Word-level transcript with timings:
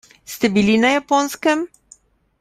Ste 0.35 0.49
bili 0.55 0.77
na 0.85 0.91
Japonskem? 0.93 1.61